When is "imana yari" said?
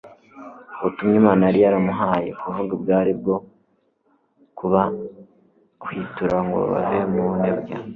1.21-1.59